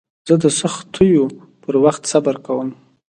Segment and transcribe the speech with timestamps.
[0.27, 1.23] زه د سختیو
[1.63, 2.69] پر وخت صبر کوم.